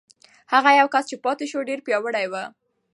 [0.53, 2.33] هغه یو کس چې پاتې شو، ډېر پیاوړی و.